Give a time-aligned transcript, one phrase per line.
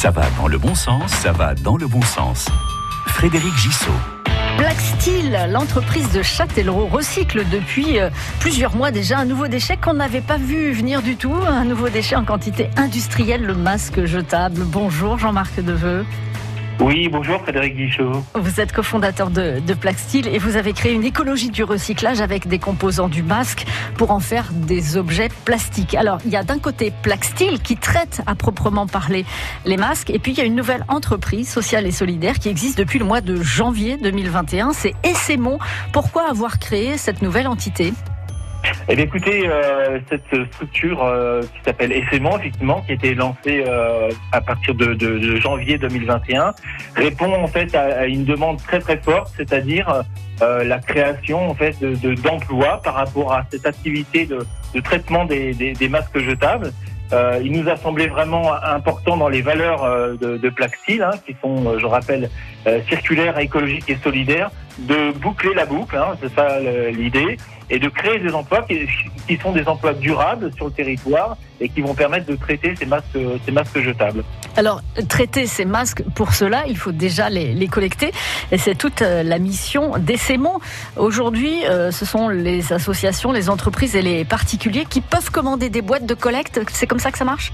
[0.00, 2.46] Ça va dans le bon sens, ça va dans le bon sens.
[3.08, 3.90] Frédéric Gissot.
[4.56, 8.08] Black Steel, l'entreprise de Châtellerault, recycle depuis euh,
[8.38, 11.88] plusieurs mois déjà un nouveau déchet qu'on n'avait pas vu venir du tout, un nouveau
[11.88, 14.60] déchet en quantité industrielle, le masque jetable.
[14.66, 16.06] Bonjour Jean-Marc Deveux.
[16.80, 18.22] Oui, bonjour Frédéric Guichot.
[18.34, 19.74] Vous êtes cofondateur de, de
[20.28, 23.66] et vous avez créé une écologie du recyclage avec des composants du masque
[23.96, 25.94] pour en faire des objets plastiques.
[25.94, 26.92] Alors, il y a d'un côté
[27.22, 29.24] Steel qui traite à proprement parler
[29.64, 32.78] les masques et puis il y a une nouvelle entreprise sociale et solidaire qui existe
[32.78, 34.72] depuis le mois de janvier 2021.
[34.72, 35.58] C'est Essémon.
[35.92, 37.92] Pourquoi avoir créé cette nouvelle entité?
[38.90, 43.64] Eh bien, écoutez, euh, cette structure euh, qui s'appelle Essaimant, effectivement, qui a été lancée
[43.66, 46.54] euh, à partir de, de, de, janvier 2021,
[46.96, 50.04] répond en fait à, à une demande très très forte, c'est-à-dire
[50.40, 54.38] euh, la création en fait de, d'emplois par rapport à cette activité de,
[54.74, 56.72] de traitement des, des, des, masques jetables.
[57.12, 61.36] Euh, il nous a semblé vraiment important dans les valeurs de, de Plaxil, hein, qui
[61.42, 62.30] sont, je rappelle,
[62.88, 67.38] circulaires, écologiques et solidaires, de boucler la boucle, hein, c'est ça l'idée,
[67.70, 71.80] et de créer des emplois qui, sont des emplois durables sur le territoire et qui
[71.80, 74.24] vont permettre de traiter ces masques, ces masques jetables.
[74.56, 78.12] Alors, traiter ces masques, pour cela, il faut déjà les, collecter.
[78.50, 80.58] Et c'est toute la mission d'Essémon.
[80.96, 85.82] Aujourd'hui, euh, ce sont les associations, les entreprises et les particuliers qui peuvent commander des
[85.82, 86.60] boîtes de collecte.
[86.72, 87.52] C'est comme ça que ça marche?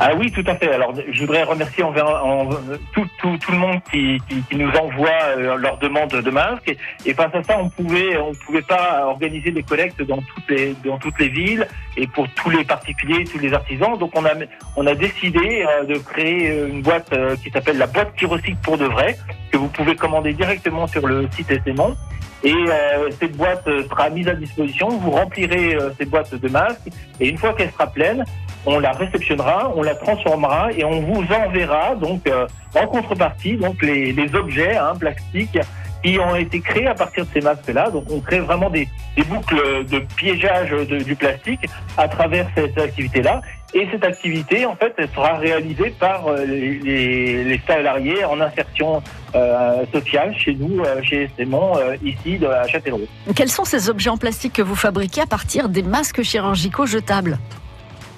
[0.00, 0.72] Ah oui, tout à fait.
[0.72, 2.48] Alors, je voudrais remercier envers en,
[2.92, 3.06] tout,
[3.50, 4.18] le monde qui
[4.52, 6.68] nous envoie euh, leurs demandes de masques.
[6.68, 10.50] Et, et, face à ça, on pouvait, on pouvait pas organiser des collectes dans toutes
[10.50, 13.96] les, dans toutes les villes et pour tous les particuliers, tous les artisans.
[13.98, 14.32] Donc, on a,
[14.76, 18.58] on a décidé euh, de créer une boîte euh, qui s'appelle la boîte qui recycle
[18.62, 19.16] pour de vrai,
[19.52, 21.94] que vous pouvez commander directement sur le site Essémon.
[22.42, 24.88] Et euh, cette boîte sera mise à disposition.
[24.88, 26.88] Vous remplirez euh, cette boîte de masques
[27.20, 28.24] et une fois qu'elle sera pleine,
[28.66, 33.80] on la réceptionnera, on la transformera et on vous enverra donc euh, en contrepartie donc
[33.82, 35.58] les, les objets hein, plastiques
[36.02, 37.90] qui ont été créés à partir de ces masques-là.
[37.90, 38.88] Donc on crée vraiment des,
[39.28, 43.40] boucles de piégeage du plastique à travers cette activité-là.
[43.74, 49.02] Et cette activité, en fait, elle sera réalisée par les, les, salariés en insertion
[49.34, 53.06] euh, sociale chez nous, euh, chez Sémon, euh, ici à Châtellerault.
[53.34, 57.38] Quels sont ces objets en plastique que vous fabriquez à partir des masques chirurgicaux jetables?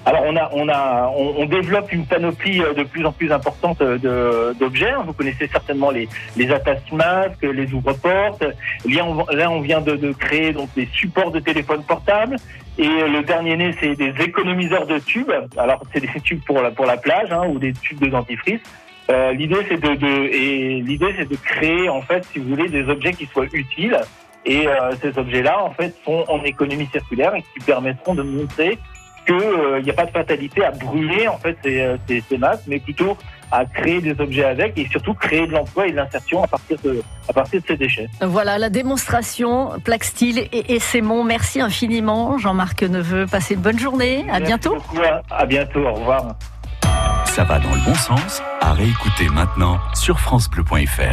[0.05, 3.81] Alors on a, on a, on, on, développe une panoplie de plus en plus importante
[3.81, 4.93] d'objets.
[5.03, 6.07] Vous connaissez certainement les,
[6.37, 8.43] les attaches masques, les ouvre-portes.
[8.87, 12.35] Là, on, là, on vient de, de, créer donc des supports de téléphone portable.
[12.77, 15.31] Et le dernier né, c'est des économiseurs de tubes.
[15.57, 18.61] Alors c'est des tubes pour la, pour la plage hein, ou des tubes de dentifrice.
[19.09, 22.69] Euh, l'idée c'est de, de, et l'idée c'est de créer en fait, si vous voulez,
[22.69, 23.97] des objets qui soient utiles.
[24.45, 28.77] Et euh, ces objets-là, en fait, sont en économie circulaire et qui permettront de montrer
[29.25, 32.63] qu'il n'y euh, a pas de fatalité à brûler en fait ces, ces, ces, masques,
[32.67, 33.17] mais plutôt
[33.51, 36.77] à créer des objets avec et surtout créer de l'emploi et de l'insertion à partir
[36.83, 38.07] de à partir de ces déchets.
[38.21, 41.23] Voilà la démonstration Plaxtil et Essémon.
[41.23, 43.25] Merci infiniment Jean-Marc Neveu.
[43.25, 44.25] Passez une bonne journée.
[44.29, 44.75] À Merci bientôt.
[44.75, 45.85] Beaucoup, à bientôt.
[45.85, 46.35] Au revoir.
[47.25, 48.41] Ça va dans le bon sens.
[48.61, 51.01] À réécouter maintenant sur francebleu.fr.